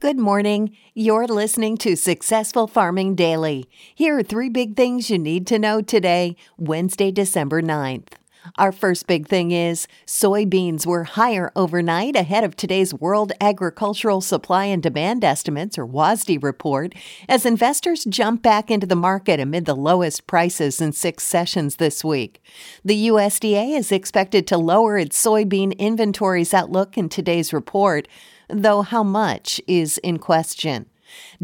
[0.00, 0.76] Good morning.
[0.94, 3.68] You're listening to Successful Farming Daily.
[3.96, 8.12] Here are three big things you need to know today, Wednesday, December 9th.
[8.56, 14.66] Our first big thing is soybeans were higher overnight ahead of today's World Agricultural Supply
[14.66, 16.94] and Demand Estimates, or WASDE report,
[17.28, 22.04] as investors jump back into the market amid the lowest prices in six sessions this
[22.04, 22.42] week.
[22.84, 28.08] The USDA is expected to lower its soybean inventories outlook in today's report
[28.48, 30.86] though how much is in question.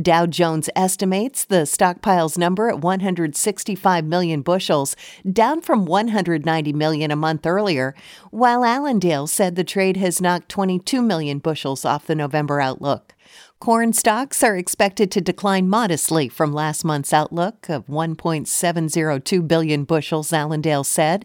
[0.00, 4.96] Dow Jones estimates the stockpiles number at 165 million bushels,
[5.30, 7.94] down from 190 million a month earlier,
[8.30, 13.14] while Allendale said the trade has knocked 22 million bushels off the November outlook.
[13.60, 20.32] Corn stocks are expected to decline modestly from last month's outlook of 1.702 billion bushels,
[20.32, 21.24] Allendale said.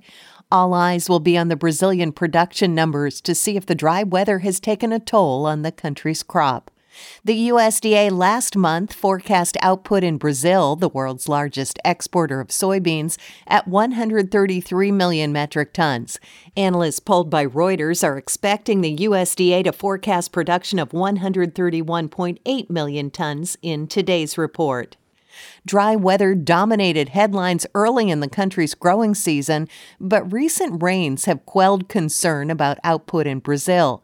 [0.51, 4.39] All eyes will be on the Brazilian production numbers to see if the dry weather
[4.39, 6.71] has taken a toll on the country's crop.
[7.23, 13.67] The USDA last month forecast output in Brazil, the world's largest exporter of soybeans, at
[13.67, 16.19] 133 million metric tons.
[16.57, 23.57] Analysts polled by Reuters are expecting the USDA to forecast production of 131.8 million tons
[23.61, 24.97] in today's report.
[25.65, 29.67] Dry weather dominated headlines early in the country's growing season,
[29.99, 34.03] but recent rains have quelled concern about output in Brazil.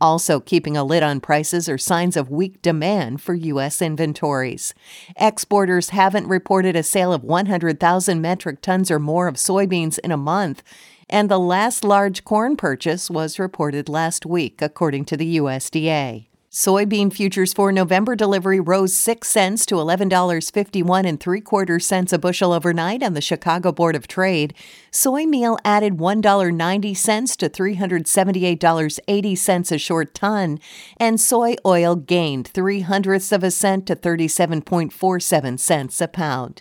[0.00, 3.82] Also, keeping a lid on prices are signs of weak demand for U.S.
[3.82, 4.74] inventories.
[5.16, 10.16] Exporters haven't reported a sale of 100,000 metric tons or more of soybeans in a
[10.16, 10.62] month,
[11.08, 16.26] and the last large corn purchase was reported last week, according to the USDA.
[16.54, 22.18] Soybean futures for November delivery rose 6 cents to $11.51 and 3 quarter cents a
[22.18, 24.52] bushel overnight on the Chicago Board of Trade.
[24.90, 30.58] Soy meal added $1.90 to $378.80 a short ton,
[30.98, 36.60] and soy oil gained 3 hundredths of a cent to 37.47 cents a pound.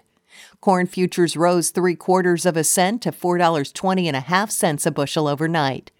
[0.62, 4.92] Corn futures rose 3 quarters of a cent to $4.20 and a half cents a
[4.92, 5.92] bushel overnight.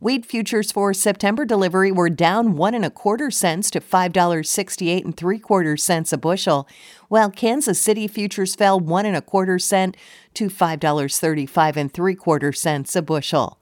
[0.00, 4.48] Wheat futures for September delivery were down one and a quarter cents to five dollars
[4.48, 6.68] sixty-eight and three quarters cents a bushel,
[7.08, 9.96] while Kansas City futures fell one and a quarter cent
[10.34, 13.58] to five dollars thirty-five and three quarter cents a bushel.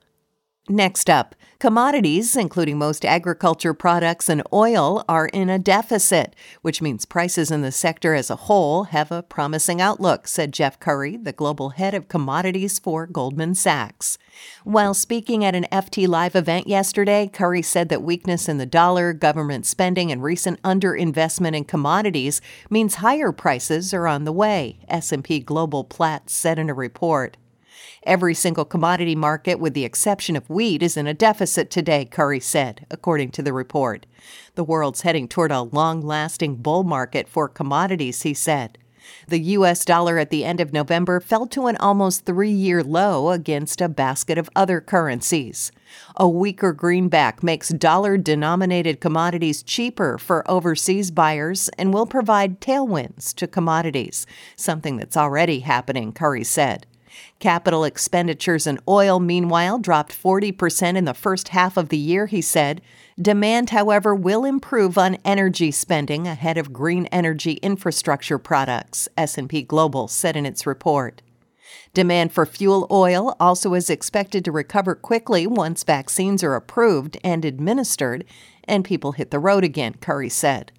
[0.68, 7.04] Next up, commodities, including most agriculture products and oil, are in a deficit, which means
[7.04, 11.32] prices in the sector as a whole have a promising outlook, said Jeff Currie, the
[11.32, 14.18] global head of commodities for Goldman Sachs.
[14.64, 19.12] While speaking at an FT Live event yesterday, Currie said that weakness in the dollar,
[19.12, 25.38] government spending, and recent underinvestment in commodities means higher prices are on the way, S&P
[25.38, 27.36] Global Platts said in a report.
[28.04, 32.40] Every single commodity market, with the exception of wheat, is in a deficit today, Currie
[32.40, 34.06] said, according to the report.
[34.54, 38.78] The world's heading toward a long lasting bull market for commodities, he said.
[39.28, 39.84] The U.S.
[39.84, 43.88] dollar at the end of November fell to an almost three year low against a
[43.88, 45.72] basket of other currencies.
[46.16, 53.34] A weaker greenback makes dollar denominated commodities cheaper for overseas buyers and will provide tailwinds
[53.36, 54.26] to commodities,
[54.56, 56.86] something that's already happening, Currie said.
[57.38, 62.40] Capital expenditures in oil, meanwhile, dropped 40% in the first half of the year, he
[62.40, 62.80] said.
[63.20, 70.08] Demand, however, will improve on energy spending ahead of green energy infrastructure products, S&P Global
[70.08, 71.22] said in its report.
[71.94, 77.44] Demand for fuel oil also is expected to recover quickly once vaccines are approved and
[77.44, 78.24] administered
[78.66, 80.72] and people hit the road again, Currie said.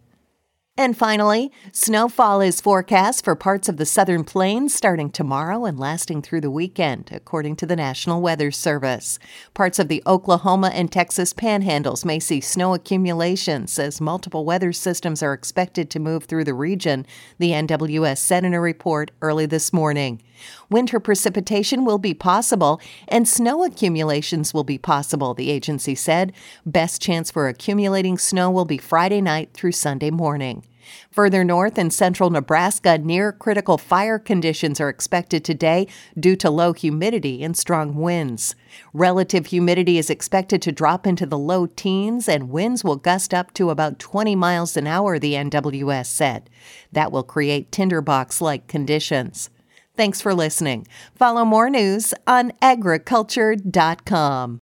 [0.79, 6.21] And finally, snowfall is forecast for parts of the southern plains starting tomorrow and lasting
[6.21, 9.17] through the weekend, according to the National Weather Service.
[9.55, 15.23] Parts of the Oklahoma and Texas panhandles may see snow accumulations as multiple weather systems
[15.23, 17.07] are expected to move through the region,
[17.39, 20.21] the NWS said in a report early this morning.
[20.69, 26.33] Winter precipitation will be possible and snow accumulations will be possible, the agency said.
[26.67, 30.63] Best chance for accumulating snow will be Friday night through Sunday morning.
[31.11, 35.88] Further north in central Nebraska, near critical fire conditions are expected today
[36.19, 38.56] due to low humidity and strong winds.
[38.94, 43.53] Relative humidity is expected to drop into the low teens, and winds will gust up
[43.53, 46.50] to about 20 miles an hour, the NWS said.
[46.91, 49.50] That will create tinderbox like conditions.
[49.95, 50.85] Thanks for listening.
[51.15, 54.59] Follow more news on agriculture.com.